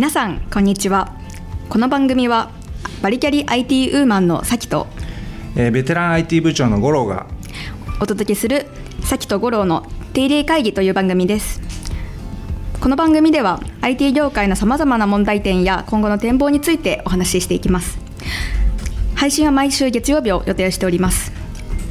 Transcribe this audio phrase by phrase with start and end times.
[0.00, 1.12] 皆さんこんにちは。
[1.68, 2.50] この番組は
[3.02, 4.86] バリキャリ IT ウーマンのさきと、
[5.56, 7.26] えー、ベテラン IT 部長の五郎が
[8.00, 8.64] お届けする
[9.02, 11.60] さきと五郎の定例会議という番組です。
[12.80, 17.98] この番組では IT 業界のさまざまな問題点や今後の展望についてお話ししていきます。
[19.16, 21.30] 配信は毎週月曜日を予定しております。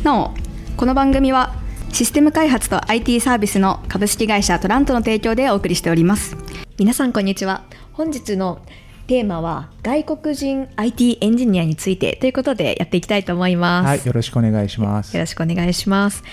[0.04, 0.34] なお
[0.78, 1.54] この番組は
[1.94, 6.36] システム開発と IT サービスの株式会社トラントの提供でお送りしております。
[6.80, 7.66] 皆さんこんにちは
[8.00, 8.62] 本日の
[9.08, 13.88] テーマは外国人 IT エンジニアについてということでやっていきたいと思います。
[13.88, 15.14] はいよろしくお願いします。
[15.18, 16.24] よろしくお願いします。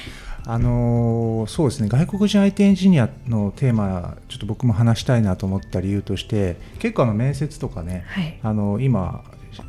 [0.45, 9.25] あのそうですね外国人 IT エンジニアのテーマちょっと僕も話したいなと思った理由として結構あの面接とかね、はい、あの今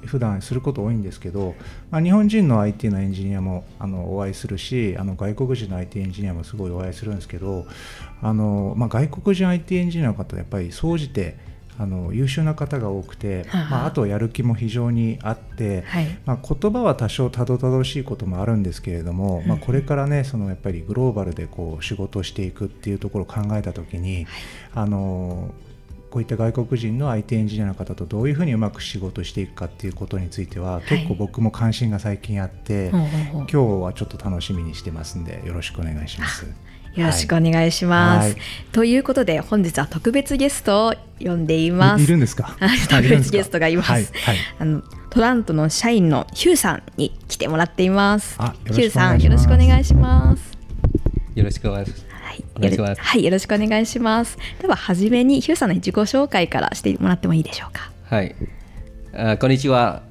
[0.06, 1.56] 普段すること多いんですけど、
[1.90, 7.66] まあ、日本人の IT のエンジニアもあのお会いするしあの外国人の IT エンジニアもすごいお会いするんですけど
[8.22, 11.47] あの、まあ、外国人 IT エンジニアの方やっぱり総じて
[11.80, 24.26] あの優秀な方が多くて、まあ、あとやる気も非常にあって、はい、まあ、言葉は多少たどたどしいこともあるんですけれども、まあ、これからねそのやっぱりグローバルでこう仕事をしていくっていうところを考えた時に、はい、
[24.74, 25.54] あの
[26.10, 36.48] こういった外国人の IT エンジニアの方とどういうふうにうまく仕事していくかっていうことについては、結構僕も関心が最近あって、今日はちょっと楽しみにしてますんでよろしくお願いします。
[36.98, 38.34] よろしくお願いします。
[38.34, 42.04] はい、ということで本日は特別ゲストを呼んでいます。
[42.04, 42.58] いるんですか？
[42.90, 43.92] 特別ゲストがいます。
[43.92, 48.38] はいはい、あのトラントの社員のヒューさんに来てもらっています。
[48.66, 50.58] ヒューさんよろしくお願いします。
[51.36, 52.04] よろしくお願いします。
[53.00, 54.38] はい、よろしくお願いします。
[54.60, 57.92] では初めにヒューさんの自己紹介からしてもらってもいいでしょうか？
[58.10, 58.36] はい。
[59.14, 60.02] あこんにちは。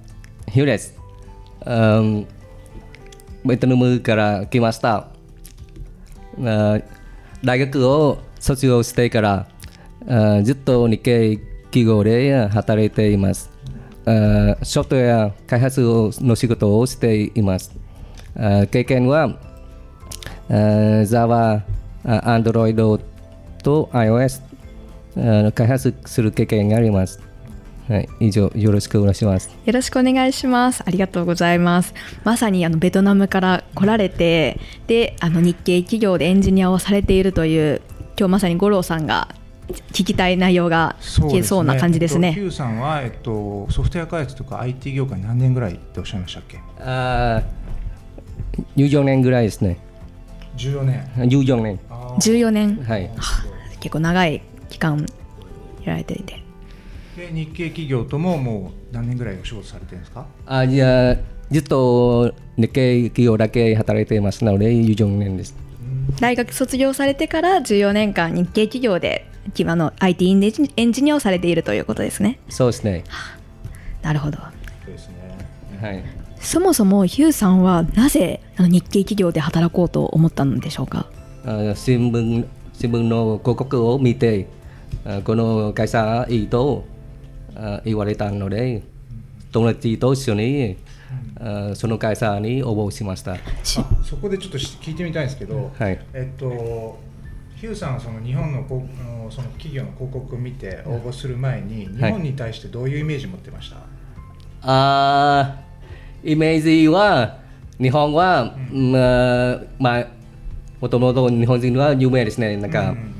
[0.53, 0.95] ヒューです。
[1.65, 2.27] um,
[3.45, 5.09] ベトナムから来ました。
[6.45, 6.79] あ
[7.45, 9.47] 大学を卒業してから
[10.09, 13.51] あずっと日系企業で働いています。
[14.05, 17.75] あソフトウェア開発の仕事をしています。
[18.37, 19.39] あ経験は
[20.49, 21.65] あ Java、
[22.05, 23.01] Android
[23.63, 24.43] と iOS
[25.53, 27.21] 開発する経験があります。
[27.89, 29.49] はい、以上よろしくお願いします。
[29.65, 30.83] よろしくお願いします。
[30.85, 31.95] ありがとうございます。
[32.25, 37.81] まさにあのベトナムから来られて、で、あの日系企業でエンジニアをされているという
[38.19, 39.29] 今日まさに五郎さんが
[39.93, 42.33] 聞きたい内容が聞けそうな感じですね。
[42.33, 46.59] すね Q さんはえっとソフトウェア開発とか IT 業界何年ぐらいっておっしゃいましたっけ？
[46.81, 47.43] ああ、
[48.77, 49.77] 14年ぐらいですね。
[50.57, 51.05] 14年。
[51.17, 51.79] 14年。
[52.19, 52.77] 14年。
[52.85, 53.11] はい。
[53.81, 55.05] 結構長い期間
[55.85, 56.43] やられていて。
[57.17, 60.27] で日系企業とももう何年ぐらいお仕事されてるんですか？
[60.47, 61.17] あいや
[61.51, 65.55] ずっと日系企業だけ働いていますので14年です
[66.21, 70.31] 大学卒業されてから14年間日系企業で今の IT
[70.77, 72.41] エンジニアをされているということですね。
[72.49, 73.05] そうですね。
[74.03, 74.39] なるほど。
[74.87, 75.15] ですね。
[75.81, 76.05] はい。
[76.41, 81.07] そもそもヒューさんはなぜ日系企業で働こうと思ったのでしょうか？
[81.77, 84.49] 新聞新聞の広告を見て
[85.25, 86.85] この会社いいと
[87.85, 88.83] 言われたので
[89.53, 90.77] 友達と一緒に
[91.75, 93.37] その会社に応募しました。
[93.63, 96.99] そこでちょっと聞いてみたいんですけど、はい、えっと
[97.57, 98.67] ヒューさんはその日本の
[99.31, 103.87] その企業の広告を見て応募する前に日本に対してどういうイメージ持ってました、はい、
[104.63, 105.61] あ
[106.23, 107.39] イメージは
[107.81, 108.93] 日本は、うん、
[109.79, 110.07] まあ
[110.81, 112.57] もともと日本人は有名ですね。
[112.57, 113.17] なんか、うんうん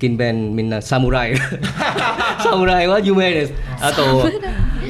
[0.00, 3.54] 金弁みんな侍侍 は有名です。
[3.80, 4.28] あと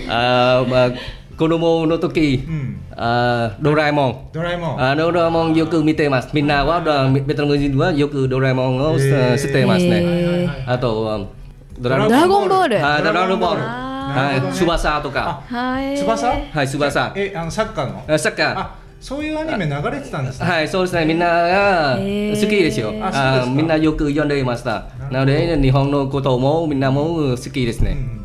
[0.08, 0.92] あ、まあ、
[1.36, 6.80] 子供の時、うん、あドラえもんドラえもんあドラえもんよく見てますみんなは
[7.10, 9.06] ベトナム人はよくドラえもんを知っ
[9.52, 11.28] てますねあと
[11.78, 13.62] ドラゴンボールドラゴンボール
[14.06, 15.42] はい、翼とか。
[15.48, 16.28] はい、翼。
[16.28, 17.12] はい、翼。
[17.16, 18.18] え、あのサッカーの？
[18.18, 18.68] サッカー。
[19.00, 20.48] そういうアニメ流れてたんですね。
[20.48, 21.04] はい、そうですね。
[21.04, 22.94] みんなが好きですよ。
[23.02, 24.84] あみんなよく読んでいました。
[25.10, 26.80] なので日本のこともみん。
[26.80, 27.92] なも好きですね。
[27.92, 28.16] うん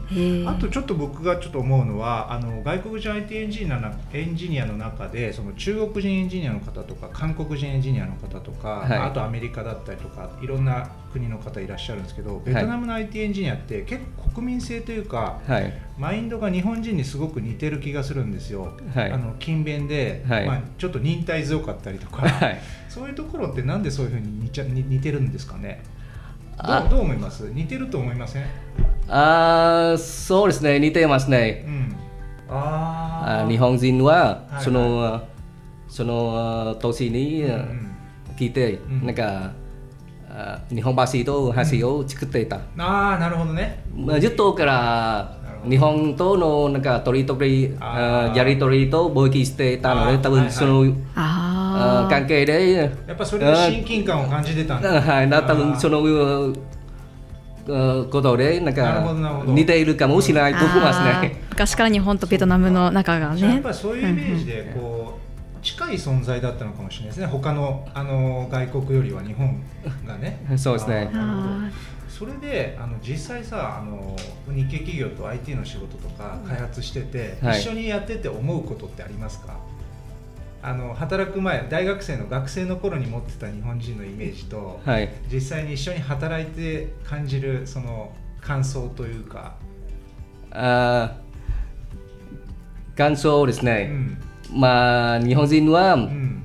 [0.45, 18.73] あとちょっと僕がちょっと思うのはあの外国人 IT エンジニアのエンジニアの中でその中国人エンジニアの方とか韓国人エンジニアの方とか、はい、あとアメリカだったりとかいろんな国の方いらっしゃるんですけどベトナムの IT エンジニアって結構国民性というか、はい、マインドが日本人にすごく似てる気がするんですよ。
[18.93, 22.23] はい、あの勤勉で、まあ、ちょっと忍耐強かったりとか、
[22.89, 25.83] そういうところってなんでそういうふうに似ちゃ似てるんですかね？
[26.65, 27.49] どうどう思います？
[27.51, 28.45] 似てると思いません？
[29.07, 30.79] あそうですね。
[30.79, 31.95] 似てますね、うん、
[32.49, 35.21] あ日本人はその、はいはい、
[35.89, 37.45] その年に
[38.37, 39.51] 聞いて、うん、なんか
[40.69, 45.37] 日本橋と橋を作っていた、ああなるほどね、まあ、ずっとから
[45.69, 50.95] 日本とのなんか取り取りやり取りと貿易していたので多分その
[52.09, 55.01] 関係でやっぱそれで親近感を感じてたんだ。
[55.01, 55.29] はい。
[55.29, 56.01] 多分その
[58.09, 59.13] ことでなんか
[59.45, 61.41] 似ているかもしれないと思いますね。
[61.49, 63.41] 昔から日本とベトナムの仲がね。
[63.41, 67.27] やっぱりそういうイメージでこう近い存在だったのかもしれないですね。
[67.27, 69.61] 他のあの外国よりは日本
[70.07, 70.43] がね。
[70.57, 71.09] そうですね。
[72.09, 74.15] それであの実際さあの
[74.53, 79.55] 日系企業と IT の仕事とか開発してて、はい、一緒にやってて思うことってありますか？
[80.63, 89.55] あの働く前大学生の学生の頃に持ってた日本人のイメージと、はい、実際に一緒に働いて感じるその感想というか。
[90.51, 91.17] あ
[92.95, 93.89] 感想ですね、
[94.51, 96.43] うん、まあ日本人は、うん、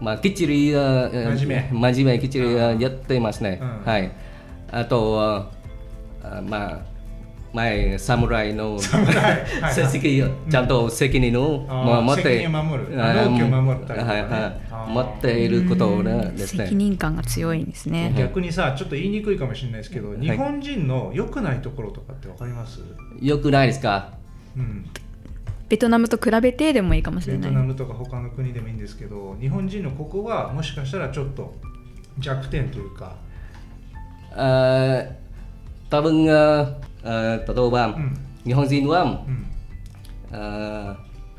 [0.00, 1.78] まあきっちり真面目。
[1.92, 4.10] 真面目きっちりやってますね、うん、はい。
[4.72, 6.97] あとあまあ
[7.52, 8.96] 前侍の成
[9.84, 11.60] 績ちゃんと責任を
[12.02, 14.02] 持って守る守ったり、
[14.88, 22.80] 持っていることですね責任感が強いんですね逆にさちょっと言いにくいかもしれないですけど、日本人の良くないところとかってわかります
[23.20, 24.12] 良くないですか、
[24.56, 24.86] うん、
[25.68, 31.54] ベトナムと比べてでもいいかもしれないベトナムとか他の国でもいいんですけど日本人のここはもしかしたらちょっと
[32.18, 33.16] 弱点というか
[34.32, 35.04] あ
[35.90, 39.44] 多分あ例えば、うん、日本人は、うん
[40.30, 40.96] あ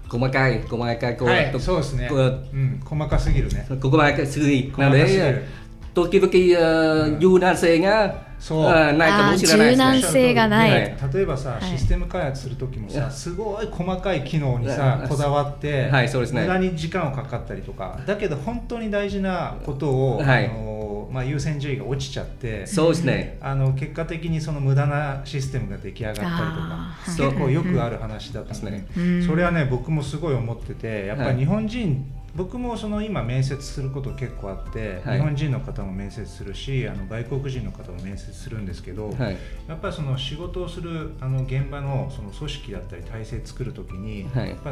[0.09, 5.45] 細かい細かいこう、はい、そうですね、うん、細かすぎるね細かすぎるなので
[5.93, 8.63] 時々柔軟性がそう。
[8.63, 10.71] ないかもしれない、ね、柔軟性がない、
[11.13, 17.99] 例えばさ、システム開発する時もさすごい細かい機能にさこだわって、はいそうですね、無駄に時間をかかったりとか。
[18.05, 23.37] だけど本当に大事なことを、はい、あのまあ、優先順位が落ちちゃってそうですね。
[23.41, 26.79] あの結果的にその無駄なシステムが出来上がったりとか。
[27.17, 28.87] 結構よくある話だったんで、ね、
[29.25, 32.05] それはね僕もすごい思っててやっぱり日本人
[32.39, 39.37] 僕もその今面接すること結構あって、はい、日本人の方も面接するしあの外国人の方も面接するんですけど、はい、
[39.67, 44.71] やっぱりその仕事をするあの現場のその組織だったり体制作る時に、はい、やっぱ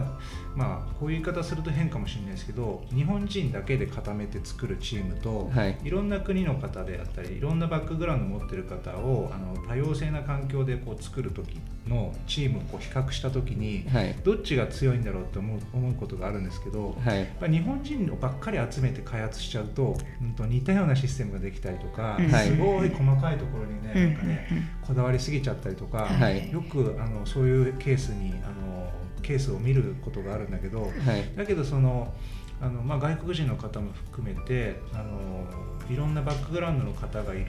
[0.55, 5.51] まあこういう言い方すると変かもしれないですけど日本人だけで固めて作るチームと、
[5.83, 11.59] い、ろんな国の方であったりいろんなバックグラウンドを持ってる方をあの多様性な環境でこう作る時
[11.89, 13.85] のチームをこう比較した時に、
[14.23, 24.47] どっちが強いんだろうって思う思うことがあるんですけど、やっぱ日本人ばっかり集めて開発しちゃうと、うんと、似たようなシステムができたりとか、すごい細かいところにね,、なんかね
[24.85, 26.07] こだわりすぎちゃったりとか、
[26.51, 28.91] よくあのそういうケースにあの
[29.23, 30.91] ケースを見ることがあるんだけど、
[31.35, 32.13] だけどその
[32.61, 35.45] あの、まあ、外国人の方も含めてあの
[35.89, 37.45] いろんなバックグラウンドの方がいる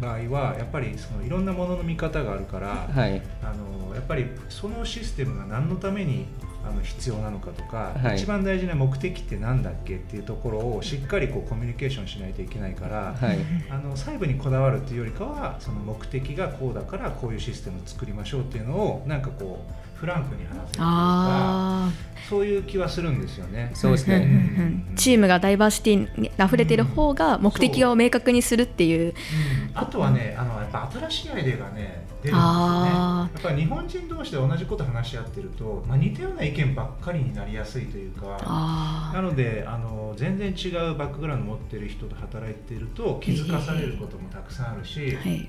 [0.00, 6.26] 場合はやっぱりそのいろんなものの見方があるから、はい、あのやっぱりそのシステムが何のために
[6.66, 13.38] あの必要なのかとか、はい、一番大事な目的って何だっけっていうところをしっかりこうコミュニケーションしないといけないから、はい、
[13.70, 23.70] あの細部にこだわるっていうよりかはその目的がこうだからこういうシステムを作りましょうっていうのをなんかこうフランクに話せるとかそういう気はするんですよね。
[23.74, 29.12] そうですね、うん、チームがダイバーシティに溢れている方が目的を明確にするっていう。
[29.12, 29.14] うん、
[29.74, 32.34] あとはねあのやっぱ新しいアイデアがね出るんですよね。
[32.34, 45.00] やっぱり日本人同士で同じこと話し合ってると、まあ、似たような意見ばっかりになりやすいというかなのであの全然違うバックグラウンド持ってる人と働いていると気づかされることもたくさんあるし。
[45.02, 45.48] えーはい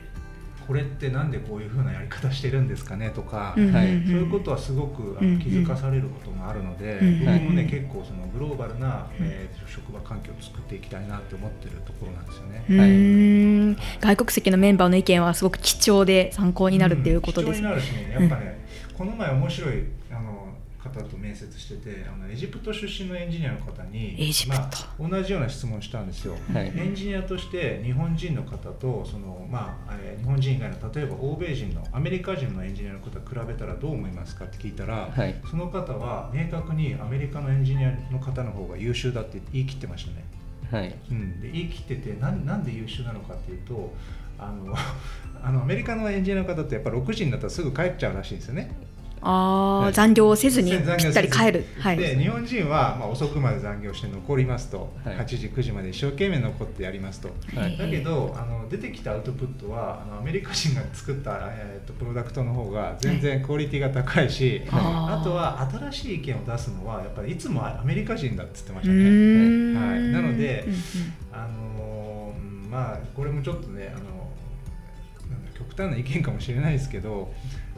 [0.67, 12.65] これってなんでこういうふうなやり方してるんですかねとか、はい、そういうことはすごくあの気づかされることもあるので、僕もね結構そのグローバルな、えー、職場環境を作っていきたいなって思ってるところなんですよね。
[12.67, 18.65] はい、外国籍のメンバーの意見はすごく貴重で参考になるっていうことです、うん、貴重になるしねやっぱね、
[18.97, 19.83] この前面白い
[20.89, 24.15] 方と面接しててあのエジプト出身のエンジニアの方に
[24.47, 40.25] まあ、同じような質問したんですよ、はい、エンジニアとして日本人の方とその、まあえー、日本人以外の例えば欧米人のアメリカ人のエンジニアの方比べたらどう思いますかって聞いたら、はい、その方は明確にアメリカのエンジニアの方の方が優秀だって言い切ってましたね。
[40.71, 40.95] はい。
[41.11, 43.93] うん、で言い切っててななんで優秀なのかっていうと
[44.37, 44.75] あの
[45.43, 48.71] あのアメリカのエンジニアの方ってやっぱ6時になったらすぐ帰っちゃうらしいんですよね。
[49.27, 57.29] あ残業をせずにぴったり帰る、はい、で日本人は、まあ、遅くまで残業して残りますと、はい、8時9時まで一生懸命残ってやりますと、
[57.59, 68.99] はい、だけどあの出てきたアウトプットはあのアメリカ人が作った、えーと、プロダクトの方が全然クオリティが高いし、はい、あとは新しい意見を出すのはやっぱりいつもアメリカ人だって言ってましたね、
[69.79, 70.65] はい、なので、
[71.31, 72.33] あの
[72.69, 74.14] まあこれもちょっとねあの
[75.57, 77.33] 極端な意見かもしれないですけど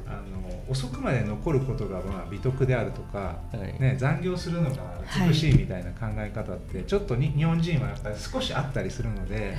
[0.05, 4.77] あの遅くまで残ることがまあ美徳であるとか、はい、ね、残業するのが
[5.27, 9.55] 美しいみたいな考え方って、ちょっとに日本人はやっぱり少しあったりするので、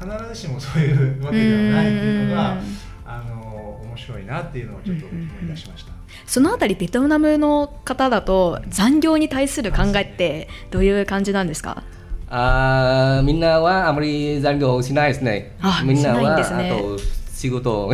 [0.00, 2.56] はい、必ずしもそういうわけではないっていうのが
[3.04, 5.92] あの面白いなっていうのをちょっと思い出しました。
[6.26, 11.84] そのあたりベトナムの方だと残業に対する考えってどういう感じなんですか？
[12.28, 15.56] あみんなはあまり残業しないですね。
[15.84, 16.98] みんなは、ね、あと
[17.42, 17.90] 仕事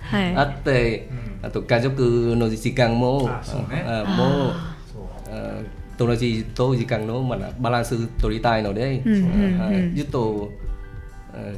[0.00, 1.08] はい、あって、
[1.42, 5.66] あと家族の時間もあもう
[5.98, 7.24] 友達と時間の
[7.58, 9.02] バランス取りたいので、
[9.96, 10.52] ずっと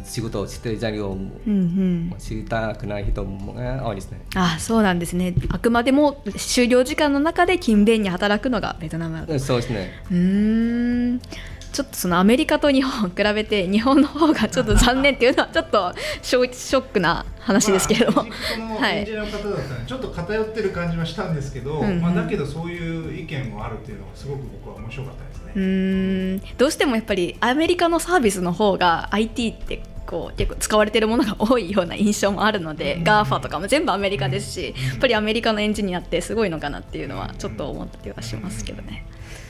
[0.03, 1.19] 仕事をして残業を
[2.19, 4.21] したくない人が多いですね。
[4.35, 5.35] あそうなんですね。
[5.51, 9.93] あくまでも就業時間の中で勤勉に働くのがベトナムそうですね。
[10.11, 11.21] うん
[11.73, 18.25] ちょっとそのアメリカと日本を比べて日本の方がちょっと残念っていうのはちょっとショックな話ですけれども、
[18.81, 25.53] まあ、エンジニアの方だったらちょっと偏ってる感じはしたんですけど、うんうん、まあ、だけどそういう意見もあるっていうのはすごく僕は面白かったですね。
[25.57, 26.57] うん。
[26.57, 39.07] どうしてもやっぱりアメリカのサービスの方が IT ってこう結構使われてるものが多いような印象もあるので、うん、GAFA とかも全部アメリカですし、やっぱりアメリカのエンジニアってすごいのかなっていうのはちょっと思ったりはしますけどね。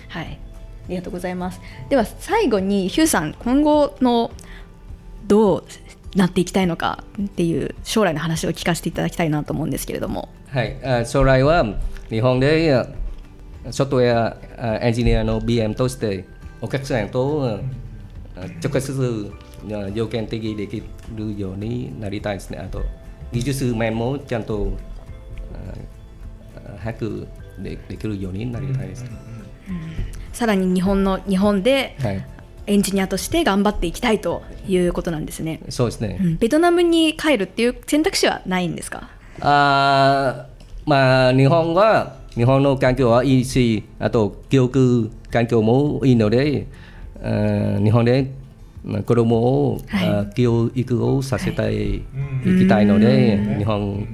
[0.08, 0.38] はい。
[0.56, 0.57] あ
[0.88, 1.61] りがとうございます。
[1.88, 4.30] では最後にヒューさん今後の
[5.26, 5.64] どう
[6.16, 10.28] なっていきたいのかっていう将来の話を聞かせていただきたいなと思うんですけれども。
[10.49, 11.66] はい将来は
[12.09, 12.87] 日本で
[13.71, 16.25] ソフトウェアエンジニアの BM として
[16.61, 17.61] お客さんと
[18.64, 19.33] 直接
[19.95, 20.83] 条件的でき
[21.14, 22.59] るようになりたいですね。
[22.59, 22.83] あと
[23.33, 24.73] 技術面もちゃんと
[26.78, 27.28] 早く
[27.59, 29.27] できるようになりたいです、うん
[30.38, 31.97] さらに日本の日本で、
[32.68, 35.59] エンジニアとして頑張っていきたいということなんですね。
[35.68, 39.09] そうですね、うん、ベトナムに帰るっていう選択肢はないんですか？
[39.40, 40.47] あ
[40.87, 46.68] まあ日本は日本の環境はいいしあと教育環境もいいので
[47.83, 48.30] 日本で
[49.04, 52.04] 子供を、はい、教育をさせてい
[52.45, 54.07] きたいので、日本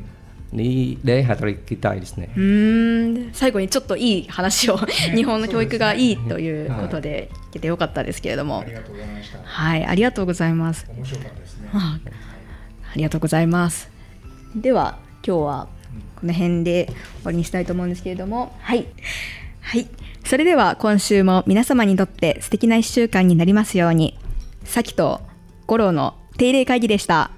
[0.54, 2.32] にで働きたいですね。
[2.37, 4.76] うん最後にちょっといい話を
[5.14, 9.38] 日本の教育がいいということで聞けてよかったですけれども、ありがとうございました。
[9.42, 10.87] はい、ありがとうございます。
[10.96, 11.68] 面白かったですね。
[11.73, 12.00] あ
[12.96, 13.90] りがとうございます。
[14.54, 15.68] では今日は
[16.16, 16.94] この辺で終
[17.25, 18.87] わりにしたいと思うんですけれども、はい。
[19.61, 19.88] はい。
[20.25, 24.18] それでは今週も皆様にとって素敵な1週間になりますように、
[24.64, 25.20] さきと
[25.66, 27.30] 五郎の定例会議でした。